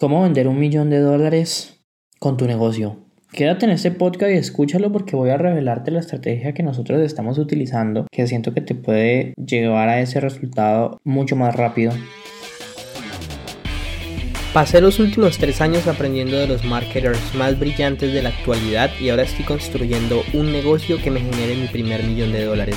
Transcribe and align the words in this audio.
¿Cómo 0.00 0.22
vender 0.22 0.46
un 0.46 0.60
millón 0.60 0.90
de 0.90 1.00
dólares 1.00 1.80
con 2.20 2.36
tu 2.36 2.46
negocio? 2.46 2.98
Quédate 3.32 3.64
en 3.64 3.72
este 3.72 3.90
podcast 3.90 4.30
y 4.30 4.36
escúchalo 4.36 4.92
porque 4.92 5.16
voy 5.16 5.30
a 5.30 5.38
revelarte 5.38 5.90
la 5.90 5.98
estrategia 5.98 6.54
que 6.54 6.62
nosotros 6.62 7.00
estamos 7.00 7.36
utilizando, 7.36 8.06
que 8.12 8.28
siento 8.28 8.54
que 8.54 8.60
te 8.60 8.76
puede 8.76 9.34
llevar 9.34 9.88
a 9.88 10.00
ese 10.00 10.20
resultado 10.20 11.00
mucho 11.02 11.34
más 11.34 11.56
rápido. 11.56 11.90
Pasé 14.52 14.80
los 14.80 15.00
últimos 15.00 15.36
tres 15.36 15.60
años 15.60 15.88
aprendiendo 15.88 16.36
de 16.36 16.46
los 16.46 16.64
marketers 16.64 17.34
más 17.34 17.58
brillantes 17.58 18.12
de 18.12 18.22
la 18.22 18.28
actualidad 18.28 18.90
y 19.00 19.08
ahora 19.08 19.24
estoy 19.24 19.46
construyendo 19.46 20.22
un 20.32 20.52
negocio 20.52 20.98
que 21.02 21.10
me 21.10 21.18
genere 21.18 21.56
mi 21.56 21.66
primer 21.66 22.04
millón 22.04 22.30
de 22.30 22.44
dólares. 22.44 22.76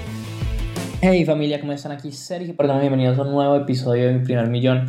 Hey 1.03 1.25
familia, 1.25 1.59
¿cómo 1.59 1.71
están? 1.71 1.91
Aquí 1.93 2.11
Sergio, 2.11 2.55
perdón, 2.55 2.79
bienvenidos 2.79 3.17
a 3.17 3.23
un 3.23 3.31
nuevo 3.31 3.55
episodio 3.55 4.05
de 4.05 4.13
Mi 4.13 4.23
Primer 4.23 4.47
Millón. 4.51 4.85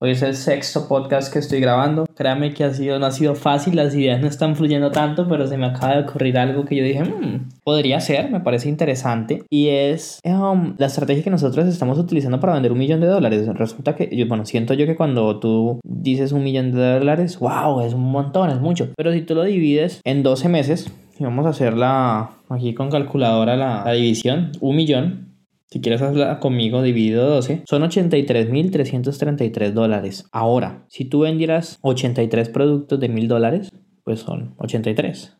Hoy 0.00 0.10
es 0.10 0.22
el 0.22 0.34
sexto 0.34 0.88
podcast 0.88 1.32
que 1.32 1.38
estoy 1.38 1.60
grabando. 1.60 2.04
Créame 2.16 2.52
que 2.52 2.64
ha 2.64 2.74
sido, 2.74 2.98
no 2.98 3.06
ha 3.06 3.12
sido 3.12 3.36
fácil, 3.36 3.76
las 3.76 3.94
ideas 3.94 4.20
no 4.20 4.26
están 4.26 4.56
fluyendo 4.56 4.90
tanto, 4.90 5.28
pero 5.28 5.46
se 5.46 5.56
me 5.56 5.66
acaba 5.66 5.94
de 5.94 6.02
ocurrir 6.02 6.36
algo 6.36 6.64
que 6.64 6.74
yo 6.74 6.82
dije, 6.82 7.04
hmm, 7.04 7.50
podría 7.62 8.00
ser, 8.00 8.28
me 8.32 8.40
parece 8.40 8.68
interesante. 8.68 9.44
Y 9.50 9.68
es 9.68 10.18
um, 10.24 10.74
la 10.78 10.86
estrategia 10.86 11.22
que 11.22 11.30
nosotros 11.30 11.68
estamos 11.68 11.96
utilizando 11.96 12.40
para 12.40 12.54
vender 12.54 12.72
un 12.72 12.78
millón 12.78 13.00
de 13.00 13.06
dólares. 13.06 13.46
Resulta 13.54 13.94
que, 13.94 14.08
yo, 14.10 14.26
bueno, 14.26 14.44
siento 14.44 14.74
yo 14.74 14.84
que 14.86 14.96
cuando 14.96 15.38
tú 15.38 15.78
dices 15.84 16.32
un 16.32 16.42
millón 16.42 16.72
de 16.72 16.98
dólares, 16.98 17.38
wow, 17.38 17.82
es 17.82 17.94
un 17.94 18.10
montón, 18.10 18.50
es 18.50 18.58
mucho. 18.58 18.88
Pero 18.96 19.12
si 19.12 19.20
tú 19.20 19.36
lo 19.36 19.44
divides 19.44 20.00
en 20.02 20.24
12 20.24 20.48
meses, 20.48 20.92
y 21.20 21.22
vamos 21.22 21.46
a 21.46 21.50
hacer 21.50 21.76
la, 21.76 22.32
aquí 22.48 22.74
con 22.74 22.90
calculadora 22.90 23.56
la, 23.56 23.84
la 23.84 23.92
división, 23.92 24.50
un 24.60 24.74
millón 24.74 25.31
si 25.72 25.80
quieres 25.80 26.02
hablar 26.02 26.38
conmigo 26.38 26.82
dividido 26.82 27.26
12, 27.30 27.62
son 27.64 27.82
83.333 27.82 29.70
dólares. 29.70 30.26
Ahora, 30.30 30.84
si 30.88 31.06
tú 31.06 31.20
vendieras 31.20 31.78
83 31.80 32.50
productos 32.50 33.00
de 33.00 33.10
1.000 33.10 33.26
dólares, 33.26 33.70
pues 34.04 34.20
son 34.20 34.54
83. 34.58 35.34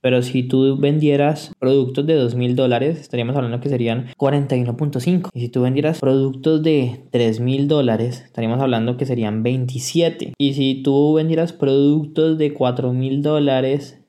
Pero 0.00 0.20
si 0.22 0.42
tú 0.42 0.76
vendieras 0.78 1.52
productos 1.60 2.04
de 2.04 2.18
2.000 2.18 2.56
dólares, 2.56 3.00
estaríamos 3.00 3.36
hablando 3.36 3.60
que 3.60 3.68
serían 3.68 4.08
41.5. 4.18 5.28
Y 5.32 5.40
si 5.42 5.48
tú 5.48 5.62
vendieras 5.62 6.00
productos 6.00 6.64
de 6.64 7.04
3.000 7.12 7.68
dólares, 7.68 8.22
estaríamos 8.24 8.60
hablando 8.60 8.96
que 8.96 9.06
serían 9.06 9.44
27. 9.44 10.32
Y 10.38 10.54
si 10.54 10.82
tú 10.82 11.14
vendieras 11.14 11.52
productos 11.52 12.36
de 12.36 12.52
4.000 12.52 13.22
dólares, 13.22 14.02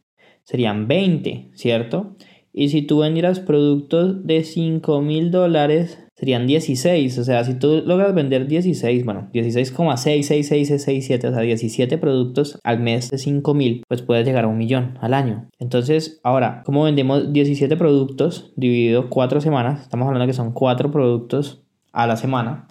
serían 0.46 0.88
20, 0.88 1.52
¿cierto? 1.54 2.16
Y 2.54 2.70
si 2.70 2.84
tú 2.84 3.00
vendieras 3.00 3.40
productos 3.40 4.26
de 4.28 4.44
5 4.44 5.02
mil 5.02 5.32
dólares, 5.32 5.98
serían 6.14 6.46
16. 6.46 7.18
O 7.18 7.24
sea, 7.24 7.44
si 7.44 7.56
tú 7.56 7.82
logras 7.84 8.14
vender 8.14 8.48
16, 8.48 9.04
bueno, 9.06 9.30
16,66667, 9.34 11.28
o 11.28 11.34
sea, 11.34 11.42
17 11.42 11.98
productos 11.98 12.60
al 12.64 12.80
mes 12.80 13.10
de 13.10 13.18
5 13.18 13.54
mil, 13.56 13.84
pues 13.88 14.04
puedes 14.04 14.26
llegar 14.26 14.46
a 14.46 14.48
un 14.48 14.58
millón 14.58 15.00
al 15.02 15.16
año. 15.16 15.48
Entonces, 15.58 16.20
ahora, 16.24 16.62
¿cómo 16.64 16.84
vendemos 16.84 17.34
17 17.34 17.76
productos 17.76 18.54
dividido 18.56 19.10
4 19.10 19.42
semanas? 19.42 19.82
Estamos 19.82 20.08
hablando 20.08 20.28
que 20.28 20.34
son 20.34 20.54
4 20.54 20.92
productos 20.92 21.64
a 21.92 22.06
la 22.06 22.18
semana 22.18 22.68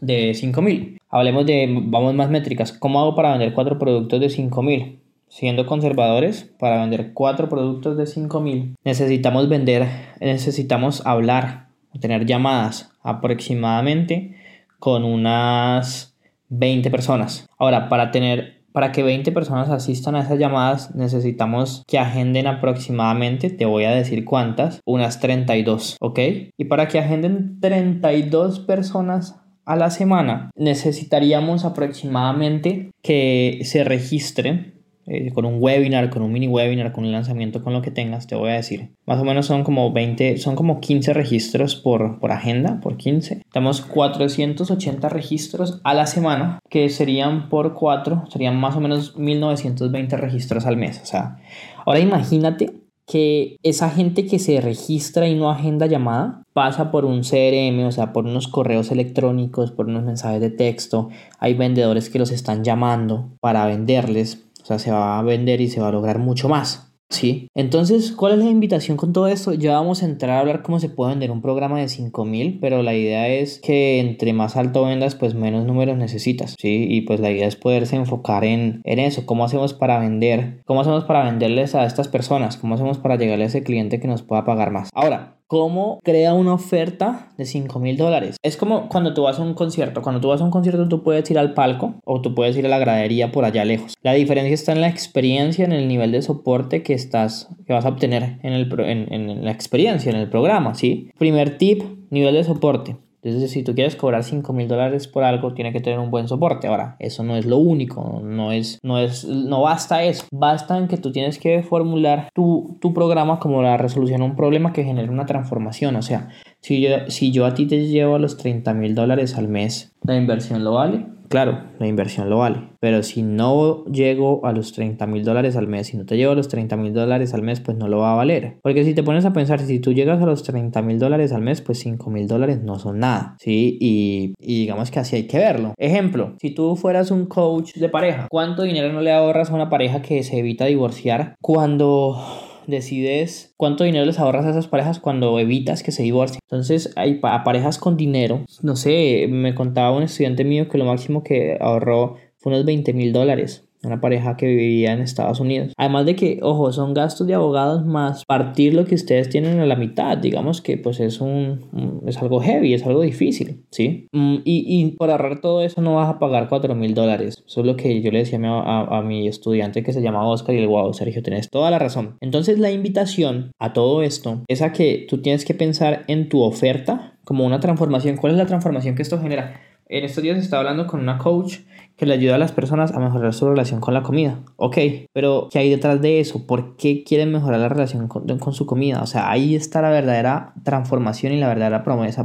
de 0.00 0.34
5 0.34 0.62
mil. 0.62 0.98
Hablemos 1.08 1.44
de, 1.46 1.68
vamos 1.86 2.14
más 2.14 2.30
métricas. 2.30 2.72
¿Cómo 2.72 3.00
hago 3.00 3.16
para 3.16 3.32
vender 3.32 3.52
4 3.54 3.78
productos 3.78 4.20
de 4.20 4.28
5 4.28 4.62
mil? 4.62 4.99
Siendo 5.30 5.64
conservadores, 5.64 6.52
para 6.58 6.80
vender 6.80 7.14
cuatro 7.14 7.48
productos 7.48 7.96
de 7.96 8.06
5000, 8.06 8.74
necesitamos 8.84 9.48
vender, 9.48 9.88
necesitamos 10.20 11.06
hablar, 11.06 11.68
tener 12.00 12.26
llamadas 12.26 12.92
aproximadamente 13.02 14.36
con 14.78 15.04
unas 15.04 16.18
20 16.48 16.90
personas. 16.90 17.46
Ahora, 17.58 17.88
para 17.88 18.10
tener 18.10 18.60
para 18.72 18.92
que 18.92 19.02
20 19.02 19.32
personas 19.32 19.68
asistan 19.68 20.14
a 20.14 20.20
esas 20.20 20.38
llamadas 20.38 20.94
necesitamos 20.94 21.82
que 21.88 21.98
agenden 21.98 22.46
aproximadamente, 22.46 23.50
te 23.50 23.64
voy 23.64 23.84
a 23.84 23.90
decir 23.90 24.24
cuántas, 24.24 24.80
unas 24.84 25.18
32, 25.18 25.96
¿ok? 26.00 26.18
Y 26.56 26.64
para 26.66 26.86
que 26.86 27.00
agenden 27.00 27.58
32 27.60 28.60
personas 28.60 29.40
a 29.64 29.76
la 29.76 29.90
semana 29.90 30.50
necesitaríamos 30.56 31.64
aproximadamente 31.64 32.90
que 33.02 33.60
se 33.64 33.84
registren 33.84 34.79
eh, 35.12 35.32
con 35.32 35.44
un 35.44 35.56
webinar, 35.60 36.08
con 36.08 36.22
un 36.22 36.30
mini 36.30 36.46
webinar, 36.46 36.92
con 36.92 37.04
un 37.04 37.10
lanzamiento, 37.10 37.64
con 37.64 37.72
lo 37.72 37.82
que 37.82 37.90
tengas, 37.90 38.28
te 38.28 38.36
voy 38.36 38.50
a 38.50 38.54
decir. 38.54 38.90
Más 39.06 39.18
o 39.18 39.24
menos 39.24 39.44
son 39.44 39.64
como 39.64 39.92
20, 39.92 40.38
son 40.38 40.54
como 40.54 40.78
15 40.78 41.12
registros 41.14 41.74
por, 41.74 42.20
por 42.20 42.30
agenda, 42.30 42.78
por 42.80 42.96
15. 42.96 43.42
Estamos 43.44 43.80
480 43.80 45.08
registros 45.08 45.80
a 45.82 45.94
la 45.94 46.06
semana, 46.06 46.60
que 46.68 46.88
serían 46.90 47.48
por 47.48 47.74
4, 47.74 48.26
serían 48.30 48.56
más 48.56 48.76
o 48.76 48.80
menos 48.80 49.16
1920 49.16 50.16
registros 50.16 50.64
al 50.64 50.76
mes. 50.76 51.00
O 51.02 51.06
sea, 51.06 51.38
ahora 51.84 51.98
imagínate 51.98 52.70
que 53.04 53.56
esa 53.64 53.90
gente 53.90 54.24
que 54.26 54.38
se 54.38 54.60
registra 54.60 55.26
y 55.26 55.34
no 55.34 55.50
agenda 55.50 55.86
llamada 55.86 56.44
pasa 56.52 56.92
por 56.92 57.04
un 57.04 57.22
CRM, 57.22 57.84
o 57.84 57.90
sea, 57.90 58.12
por 58.12 58.26
unos 58.26 58.46
correos 58.46 58.92
electrónicos, 58.92 59.72
por 59.72 59.86
unos 59.86 60.04
mensajes 60.04 60.40
de 60.40 60.50
texto. 60.50 61.08
Hay 61.40 61.54
vendedores 61.54 62.10
que 62.10 62.20
los 62.20 62.30
están 62.30 62.62
llamando 62.62 63.30
para 63.40 63.66
venderles 63.66 64.46
sea, 64.70 64.78
se 64.78 64.90
va 64.90 65.18
a 65.18 65.22
vender 65.22 65.60
y 65.60 65.68
se 65.68 65.80
va 65.80 65.88
a 65.88 65.92
lograr 65.92 66.18
mucho 66.18 66.48
más. 66.48 66.86
¿Sí? 67.10 67.48
Entonces, 67.56 68.12
¿cuál 68.12 68.34
es 68.34 68.38
la 68.38 68.50
invitación 68.52 68.96
con 68.96 69.12
todo 69.12 69.26
esto? 69.26 69.52
Ya 69.52 69.72
vamos 69.72 70.00
a 70.00 70.06
entrar 70.06 70.36
a 70.36 70.40
hablar 70.40 70.62
cómo 70.62 70.78
se 70.78 70.88
puede 70.88 71.10
vender 71.10 71.32
un 71.32 71.42
programa 71.42 71.80
de 71.80 71.88
5000, 71.88 72.60
pero 72.60 72.84
la 72.84 72.94
idea 72.94 73.26
es 73.26 73.58
que 73.58 73.98
entre 73.98 74.32
más 74.32 74.56
alto 74.56 74.84
vendas, 74.84 75.16
pues 75.16 75.34
menos 75.34 75.66
números 75.66 75.98
necesitas, 75.98 76.54
¿sí? 76.56 76.86
Y 76.88 77.00
pues 77.00 77.18
la 77.18 77.32
idea 77.32 77.48
es 77.48 77.56
poderse 77.56 77.96
enfocar 77.96 78.44
en, 78.44 78.80
en 78.84 79.00
eso, 79.00 79.26
cómo 79.26 79.44
hacemos 79.44 79.74
para 79.74 79.98
vender, 79.98 80.62
cómo 80.66 80.82
hacemos 80.82 81.02
para 81.02 81.24
venderles 81.24 81.74
a 81.74 81.84
estas 81.84 82.06
personas, 82.06 82.56
cómo 82.56 82.76
hacemos 82.76 82.98
para 82.98 83.16
llegarle 83.16 83.42
a 83.42 83.48
ese 83.48 83.64
cliente 83.64 83.98
que 83.98 84.06
nos 84.06 84.22
pueda 84.22 84.44
pagar 84.44 84.70
más. 84.70 84.88
Ahora, 84.94 85.39
cómo 85.50 85.98
crea 86.04 86.32
una 86.32 86.54
oferta 86.54 87.32
de 87.36 87.44
5 87.44 87.80
mil 87.80 87.96
dólares. 87.96 88.36
Es 88.40 88.56
como 88.56 88.88
cuando 88.88 89.14
tú 89.14 89.22
vas 89.22 89.40
a 89.40 89.42
un 89.42 89.54
concierto. 89.54 90.00
Cuando 90.00 90.20
tú 90.20 90.28
vas 90.28 90.40
a 90.40 90.44
un 90.44 90.52
concierto, 90.52 90.88
tú 90.88 91.02
puedes 91.02 91.28
ir 91.28 91.40
al 91.40 91.54
palco 91.54 91.96
o 92.04 92.20
tú 92.20 92.36
puedes 92.36 92.56
ir 92.56 92.66
a 92.66 92.68
la 92.68 92.78
gradería 92.78 93.32
por 93.32 93.44
allá 93.44 93.64
lejos. 93.64 93.94
La 94.02 94.12
diferencia 94.12 94.54
está 94.54 94.70
en 94.70 94.80
la 94.80 94.88
experiencia, 94.88 95.64
en 95.64 95.72
el 95.72 95.88
nivel 95.88 96.12
de 96.12 96.22
soporte 96.22 96.84
que 96.84 96.94
estás, 96.94 97.48
que 97.66 97.72
vas 97.72 97.84
a 97.84 97.88
obtener 97.88 98.38
en, 98.44 98.52
el, 98.52 98.72
en, 98.78 99.12
en 99.12 99.44
la 99.44 99.50
experiencia, 99.50 100.10
en 100.10 100.18
el 100.18 100.30
programa, 100.30 100.76
¿sí? 100.76 101.10
Primer 101.18 101.58
tip, 101.58 101.82
nivel 102.10 102.34
de 102.34 102.44
soporte. 102.44 102.96
Entonces, 103.22 103.50
si 103.50 103.62
tú 103.62 103.74
quieres 103.74 103.96
cobrar 103.96 104.24
5 104.24 104.52
mil 104.52 104.68
dólares 104.68 105.06
por 105.06 105.24
algo, 105.24 105.52
tiene 105.52 105.72
que 105.72 105.80
tener 105.80 105.98
un 105.98 106.10
buen 106.10 106.28
soporte. 106.28 106.66
Ahora, 106.66 106.96
eso 106.98 107.22
no 107.22 107.36
es 107.36 107.44
lo 107.44 107.58
único, 107.58 108.20
no 108.24 108.52
es, 108.52 108.78
no 108.82 108.98
es, 108.98 109.24
no 109.24 109.62
basta 109.62 110.02
eso. 110.04 110.24
Basta 110.32 110.78
en 110.78 110.88
que 110.88 110.96
tú 110.96 111.12
tienes 111.12 111.38
que 111.38 111.62
formular 111.62 112.28
tu, 112.34 112.78
tu 112.80 112.94
programa 112.94 113.38
como 113.38 113.62
la 113.62 113.76
resolución 113.76 114.22
a 114.22 114.24
un 114.24 114.36
problema 114.36 114.72
que 114.72 114.84
genere 114.84 115.10
una 115.10 115.26
transformación. 115.26 115.96
O 115.96 116.02
sea, 116.02 116.28
si 116.60 116.80
yo, 116.80 116.88
si 117.08 117.30
yo 117.30 117.46
a 117.46 117.54
ti 117.54 117.66
te 117.66 117.86
llevo 117.86 118.14
a 118.14 118.18
los 118.18 118.36
30 118.36 118.72
mil 118.74 118.94
dólares 118.94 119.36
al 119.36 119.48
mes, 119.48 119.92
¿la 120.02 120.16
inversión 120.16 120.64
lo 120.64 120.74
vale? 120.74 121.06
Claro, 121.30 121.62
la 121.78 121.86
inversión 121.86 122.28
lo 122.28 122.38
vale. 122.38 122.70
Pero 122.80 123.04
si 123.04 123.22
no 123.22 123.84
llego 123.84 124.44
a 124.44 124.50
los 124.50 124.72
30 124.72 125.06
mil 125.06 125.22
dólares 125.22 125.54
al 125.54 125.68
mes, 125.68 125.86
si 125.86 125.96
no 125.96 126.04
te 126.04 126.16
llevo 126.16 126.32
a 126.32 126.34
los 126.34 126.48
30 126.48 126.76
mil 126.76 126.92
dólares 126.92 127.32
al 127.34 127.42
mes, 127.42 127.60
pues 127.60 127.76
no 127.76 127.86
lo 127.86 127.98
va 127.98 128.12
a 128.12 128.16
valer. 128.16 128.58
Porque 128.64 128.82
si 128.82 128.94
te 128.94 129.04
pones 129.04 129.24
a 129.24 129.32
pensar, 129.32 129.60
si 129.60 129.78
tú 129.78 129.92
llegas 129.92 130.20
a 130.20 130.26
los 130.26 130.42
30 130.42 130.82
mil 130.82 130.98
dólares 130.98 131.32
al 131.32 131.42
mes, 131.42 131.60
pues 131.60 131.78
5 131.78 132.10
mil 132.10 132.26
dólares 132.26 132.60
no 132.64 132.80
son 132.80 132.98
nada. 132.98 133.36
¿Sí? 133.38 133.78
Y, 133.80 134.34
y 134.40 134.62
digamos 134.62 134.90
que 134.90 134.98
así 134.98 135.14
hay 135.14 135.28
que 135.28 135.38
verlo. 135.38 135.74
Ejemplo, 135.78 136.34
si 136.40 136.50
tú 136.50 136.74
fueras 136.74 137.12
un 137.12 137.26
coach 137.26 137.74
de 137.74 137.88
pareja, 137.88 138.26
¿cuánto 138.28 138.64
dinero 138.64 138.92
no 138.92 139.00
le 139.00 139.12
ahorras 139.12 139.52
a 139.52 139.54
una 139.54 139.70
pareja 139.70 140.02
que 140.02 140.24
se 140.24 140.36
evita 140.36 140.64
divorciar 140.64 141.36
cuando 141.40 142.18
decides 142.66 143.54
cuánto 143.56 143.84
dinero 143.84 144.04
les 144.04 144.18
ahorras 144.18 144.46
a 144.46 144.50
esas 144.50 144.66
parejas 144.66 145.00
cuando 145.00 145.38
evitas 145.38 145.82
que 145.82 145.92
se 145.92 146.02
divorcien. 146.02 146.40
Entonces, 146.44 146.92
hay 146.96 147.14
parejas 147.14 147.78
con 147.78 147.96
dinero, 147.96 148.44
no 148.62 148.76
sé, 148.76 149.26
me 149.28 149.54
contaba 149.54 149.96
un 149.96 150.02
estudiante 150.02 150.44
mío 150.44 150.68
que 150.68 150.78
lo 150.78 150.84
máximo 150.84 151.22
que 151.22 151.56
ahorró 151.60 152.16
fue 152.38 152.52
unos 152.52 152.64
20 152.64 152.92
mil 152.92 153.12
dólares 153.12 153.69
una 153.82 154.00
pareja 154.00 154.36
que 154.36 154.46
vivía 154.46 154.92
en 154.92 155.00
Estados 155.00 155.40
Unidos. 155.40 155.72
Además 155.76 156.06
de 156.06 156.16
que, 156.16 156.38
ojo, 156.42 156.72
son 156.72 156.94
gastos 156.94 157.26
de 157.26 157.34
abogados 157.34 157.84
más 157.84 158.24
partir 158.24 158.74
lo 158.74 158.84
que 158.84 158.94
ustedes 158.94 159.28
tienen 159.28 159.60
a 159.60 159.66
la 159.66 159.76
mitad, 159.76 160.18
digamos 160.18 160.60
que 160.60 160.76
pues 160.76 161.00
es 161.00 161.20
un, 161.20 162.02
es 162.06 162.18
algo 162.18 162.40
heavy, 162.40 162.74
es 162.74 162.86
algo 162.86 163.02
difícil, 163.02 163.64
¿sí? 163.70 164.08
Mm, 164.12 164.36
y, 164.44 164.64
y 164.66 164.90
por 164.92 165.10
ahorrar 165.10 165.40
todo 165.40 165.62
eso 165.62 165.80
no 165.80 165.96
vas 165.96 166.08
a 166.08 166.18
pagar 166.18 166.48
4 166.48 166.74
mil 166.74 166.94
dólares. 166.94 167.42
Eso 167.46 167.60
es 167.60 167.66
lo 167.66 167.76
que 167.76 168.02
yo 168.02 168.10
le 168.10 168.18
decía 168.18 168.38
a, 168.42 168.98
a, 168.98 169.02
mi 169.02 169.28
estudiante 169.28 169.82
que 169.82 169.92
se 169.92 170.02
llama 170.02 170.26
Oscar 170.26 170.54
y 170.54 170.58
el 170.58 170.68
wow, 170.68 170.92
Sergio, 170.92 171.22
tienes 171.22 171.50
toda 171.50 171.70
la 171.70 171.78
razón. 171.78 172.16
Entonces 172.20 172.58
la 172.58 172.70
invitación 172.70 173.52
a 173.58 173.72
todo 173.72 174.02
esto 174.02 174.42
es 174.48 174.62
a 174.62 174.72
que 174.72 175.06
tú 175.08 175.22
tienes 175.22 175.44
que 175.44 175.54
pensar 175.54 176.04
en 176.08 176.28
tu 176.28 176.42
oferta 176.42 177.14
como 177.24 177.44
una 177.44 177.60
transformación. 177.60 178.16
¿Cuál 178.16 178.32
es 178.32 178.38
la 178.38 178.46
transformación 178.46 178.94
que 178.94 179.02
esto 179.02 179.20
genera? 179.20 179.69
En 179.92 180.04
estos 180.04 180.22
días 180.22 180.38
estaba 180.38 180.60
hablando 180.60 180.86
con 180.86 181.00
una 181.00 181.18
coach 181.18 181.56
que 181.96 182.06
le 182.06 182.14
ayuda 182.14 182.36
a 182.36 182.38
las 182.38 182.52
personas 182.52 182.92
a 182.92 183.00
mejorar 183.00 183.34
su 183.34 183.48
relación 183.48 183.80
con 183.80 183.92
la 183.92 184.04
comida. 184.04 184.38
Ok, 184.54 184.78
pero 185.12 185.48
¿qué 185.50 185.58
hay 185.58 185.68
detrás 185.68 186.00
de 186.00 186.20
eso? 186.20 186.46
¿Por 186.46 186.76
qué 186.76 187.02
quieren 187.02 187.32
mejorar 187.32 187.58
la 187.58 187.68
relación 187.68 188.06
con, 188.06 188.54
su 188.54 188.66
comida? 188.66 189.02
O 189.02 189.06
sea, 189.08 189.28
ahí 189.28 189.56
está 189.56 189.82
la 189.82 189.90
verdadera 189.90 190.54
transformación 190.62 191.32
y 191.32 191.40
la 191.40 191.48
verdadera 191.48 191.82
promesa, 191.82 192.24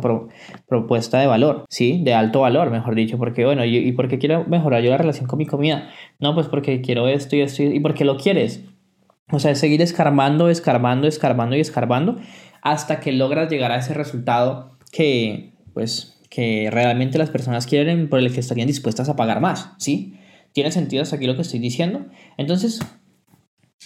propuesta 0.67 1.17
de 1.19 1.25
valor, 1.25 1.65
¿sí? 1.67 2.03
De 2.03 2.13
alto 2.13 2.41
valor, 2.41 2.69
mejor 2.69 2.93
dicho. 2.93 3.17
Porque, 3.17 3.45
bueno, 3.45 3.65
¿y 3.65 3.91
por 3.93 4.09
qué 4.09 4.19
quiero 4.19 4.45
mejorar 4.45 4.83
yo 4.83 4.91
la 4.91 4.97
relación 4.97 5.25
con 5.25 5.39
mi 5.39 5.47
comida? 5.47 5.89
No, 6.19 6.35
pues 6.35 6.47
porque 6.47 6.81
quiero 6.81 7.07
esto 7.07 7.35
y 7.35 7.41
esto 7.41 7.63
y 7.63 7.79
porque 7.79 8.05
lo 8.05 8.17
quieres. 8.17 8.63
O 9.31 9.39
sea, 9.39 9.55
seguir 9.55 9.81
escarbando, 9.81 10.49
escarbando, 10.49 11.07
escarbando 11.07 11.55
y 11.55 11.61
escarbando 11.61 12.17
hasta 12.61 12.99
que 12.99 13.11
logras 13.11 13.49
llegar 13.49 13.71
a 13.71 13.77
ese 13.77 13.95
resultado 13.95 14.77
que, 14.91 15.55
pues, 15.73 16.14
que 16.35 16.67
realmente 16.69 17.17
las 17.17 17.29
personas 17.29 17.65
quieren 17.65 18.09
por 18.09 18.19
el 18.19 18.33
que 18.33 18.41
estarían 18.41 18.67
dispuestas 18.67 19.07
a 19.07 19.15
pagar 19.15 19.39
más, 19.39 19.71
¿sí? 19.77 20.15
¿Tiene 20.51 20.69
sentido 20.69 21.01
hasta 21.01 21.15
aquí 21.15 21.27
lo 21.27 21.35
que 21.37 21.43
estoy 21.43 21.59
diciendo? 21.59 22.07
Entonces, 22.35 22.81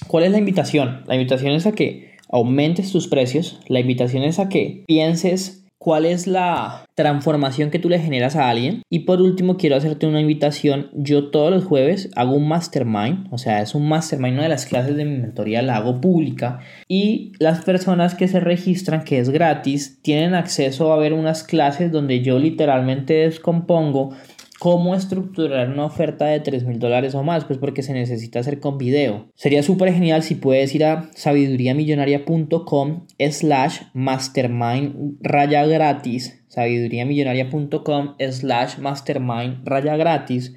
¿cuál 0.07 0.23
es 0.23 0.31
la 0.31 0.39
invitación? 0.39 1.03
La 1.05 1.13
invitación 1.13 1.51
es 1.51 1.67
a 1.67 1.73
que 1.73 2.13
aumentes 2.27 2.91
tus 2.91 3.07
precios, 3.07 3.59
la 3.67 3.79
invitación 3.79 4.23
es 4.23 4.39
a 4.39 4.49
que 4.49 4.83
pienses 4.87 5.58
cuál 5.79 6.05
es 6.05 6.27
la 6.27 6.85
transformación 6.93 7.71
que 7.71 7.79
tú 7.79 7.89
le 7.89 7.99
generas 7.99 8.35
a 8.35 8.49
alguien. 8.49 8.83
Y 8.89 8.99
por 8.99 9.21
último, 9.21 9.57
quiero 9.57 9.77
hacerte 9.77 10.05
una 10.05 10.21
invitación. 10.21 10.91
Yo 10.93 11.29
todos 11.31 11.51
los 11.51 11.63
jueves 11.63 12.09
hago 12.15 12.33
un 12.33 12.47
mastermind, 12.47 13.27
o 13.31 13.37
sea, 13.37 13.61
es 13.61 13.73
un 13.73 13.87
mastermind, 13.87 14.33
una 14.33 14.43
de 14.43 14.49
las 14.49 14.65
clases 14.65 14.95
de 14.97 15.05
mi 15.05 15.17
mentoría 15.17 15.61
la 15.61 15.77
hago 15.77 16.01
pública. 16.01 16.59
Y 16.87 17.31
las 17.39 17.63
personas 17.63 18.13
que 18.13 18.27
se 18.27 18.39
registran, 18.39 19.03
que 19.03 19.19
es 19.19 19.29
gratis, 19.29 19.99
tienen 20.01 20.35
acceso 20.35 20.91
a 20.91 20.97
ver 20.97 21.13
unas 21.13 21.43
clases 21.43 21.91
donde 21.91 22.21
yo 22.21 22.37
literalmente 22.37 23.13
descompongo 23.13 24.11
¿Cómo 24.59 24.93
estructurar 24.93 25.69
una 25.69 25.85
oferta 25.85 26.25
de 26.25 26.41
3 26.41 26.65
mil 26.65 26.79
dólares 26.79 27.15
o 27.15 27.23
más? 27.23 27.45
Pues 27.45 27.57
porque 27.57 27.81
se 27.81 27.93
necesita 27.93 28.39
hacer 28.39 28.59
con 28.59 28.77
video. 28.77 29.31
Sería 29.35 29.63
súper 29.63 29.93
genial 29.93 30.21
si 30.21 30.35
puedes 30.35 30.75
ir 30.75 30.83
a 30.83 31.09
sabiduriamillonaria.com 31.15 33.07
slash 33.31 33.79
mastermind 33.93 35.17
raya 35.21 35.65
gratis. 35.65 36.43
sabiduriamillonaria.com 36.49 38.15
slash 38.31 38.79
mastermind 38.79 39.65
raya 39.65 39.95
gratis 39.95 40.53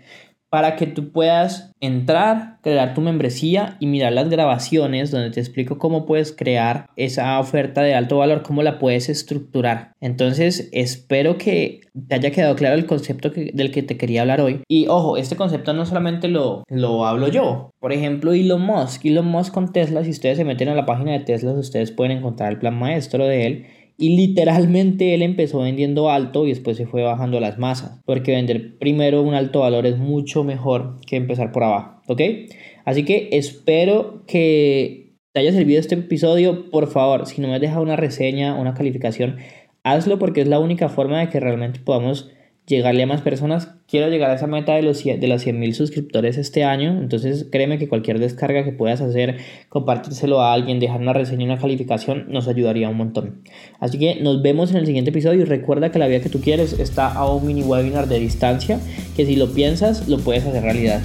para 0.52 0.76
que 0.76 0.87
tú 0.87 1.12
puedas 1.12 1.72
entrar, 1.81 2.58
crear 2.60 2.93
tu 2.93 3.00
membresía 3.00 3.78
y 3.81 3.87
mirar 3.87 4.12
las 4.12 4.28
grabaciones 4.28 5.10
donde 5.10 5.31
te 5.31 5.40
explico 5.40 5.78
cómo 5.78 6.04
puedes 6.04 6.31
crear 6.31 6.90
esa 6.94 7.40
oferta 7.40 7.81
de 7.81 7.94
alto 7.94 8.19
valor, 8.19 8.43
cómo 8.43 8.62
la 8.62 8.78
puedes 8.78 9.08
estructurar. 9.08 9.93
Entonces, 10.02 10.69
espero 10.72 11.38
que 11.38 11.81
te 12.06 12.16
haya 12.16 12.32
quedado 12.32 12.54
claro 12.54 12.75
el 12.75 12.84
concepto 12.84 13.31
del 13.31 13.70
que 13.70 13.82
te 13.82 13.96
quería 13.96 14.20
hablar 14.20 14.43
hoy. 14.43 14.60
Y 14.69 14.88
ojo, 14.88 15.16
este 15.16 15.37
concepto 15.37 15.72
no 15.72 15.87
solamente 15.87 16.28
lo, 16.28 16.64
lo 16.69 17.06
hablo 17.06 17.28
yo. 17.28 17.70
Por 17.81 17.94
ejemplo, 17.94 18.34
Elon 18.34 18.60
Musk. 18.60 19.06
Elon 19.06 19.26
Musk 19.26 19.55
con 19.55 19.72
Tesla, 19.72 20.05
si 20.05 20.10
ustedes 20.10 20.37
se 20.37 20.44
meten 20.44 20.69
a 20.69 20.75
la 20.75 20.84
página 20.84 21.12
de 21.12 21.20
Tesla, 21.20 21.52
ustedes 21.52 21.93
pueden 21.93 22.19
encontrar 22.19 22.52
el 22.52 22.58
plan 22.58 22.78
maestro 22.78 23.25
de 23.25 23.46
él 23.46 23.66
y 24.02 24.16
literalmente 24.16 25.14
él 25.14 25.22
empezó 25.22 25.60
vendiendo 25.60 26.10
alto 26.10 26.44
y 26.44 26.49
después 26.49 26.76
se 26.76 26.87
fue 26.87 27.04
bajando 27.04 27.38
las 27.38 27.56
masas. 27.58 28.00
Porque 28.04 28.32
vender 28.32 28.76
primero 28.78 29.22
un 29.22 29.34
alto 29.34 29.60
valor 29.60 29.87
es 29.87 29.96
mucho 29.96 30.43
mejor 30.43 30.96
que 31.06 31.14
empezar 31.14 31.52
por 31.52 31.62
abajo. 31.62 32.02
¿Ok? 32.08 32.20
Así 32.84 33.04
que 33.04 33.28
espero 33.31 34.25
que 34.26 35.14
te 35.32 35.38
haya 35.38 35.52
servido 35.52 35.78
este 35.78 35.94
episodio. 35.94 36.69
Por 36.72 36.88
favor, 36.88 37.26
si 37.26 37.40
no 37.40 37.46
me 37.46 37.54
has 37.54 37.60
dejado 37.60 37.81
una 37.81 37.94
reseña, 37.94 38.56
una 38.56 38.75
calificación, 38.75 39.37
hazlo 39.84 40.19
porque 40.19 40.40
es 40.40 40.48
la 40.48 40.58
única 40.58 40.88
forma 40.88 41.20
de 41.20 41.28
que 41.28 41.38
realmente 41.38 41.78
podamos 41.78 42.28
llegarle 42.66 43.02
a 43.02 43.06
más 43.06 43.20
personas. 43.20 43.74
Quiero 43.88 44.08
llegar 44.08 44.30
a 44.30 44.34
esa 44.34 44.46
meta 44.46 44.74
de, 44.74 44.82
los, 44.82 45.02
de 45.02 45.26
las 45.26 45.46
100.000 45.46 45.72
suscriptores 45.72 46.38
este 46.38 46.64
año. 46.64 46.98
Entonces 47.00 47.46
créeme 47.50 47.78
que 47.78 47.88
cualquier 47.88 48.18
descarga 48.18 48.64
que 48.64 48.72
puedas 48.72 49.00
hacer, 49.00 49.38
compartírselo 49.68 50.40
a 50.40 50.52
alguien, 50.52 50.80
dejar 50.80 51.00
una 51.00 51.12
reseña, 51.12 51.44
una 51.44 51.58
calificación, 51.58 52.26
nos 52.28 52.48
ayudaría 52.48 52.88
un 52.88 52.96
montón. 52.96 53.42
Así 53.80 53.98
que 53.98 54.20
nos 54.20 54.42
vemos 54.42 54.70
en 54.70 54.78
el 54.78 54.86
siguiente 54.86 55.10
episodio 55.10 55.42
y 55.42 55.44
recuerda 55.44 55.90
que 55.90 55.98
la 55.98 56.06
vida 56.06 56.20
que 56.20 56.28
tú 56.28 56.40
quieres 56.40 56.78
está 56.78 57.12
a 57.12 57.30
un 57.32 57.46
mini 57.46 57.62
webinar 57.62 58.08
de 58.08 58.18
distancia, 58.18 58.80
que 59.16 59.26
si 59.26 59.36
lo 59.36 59.52
piensas 59.52 60.08
lo 60.08 60.18
puedes 60.18 60.46
hacer 60.46 60.62
realidad. 60.62 61.00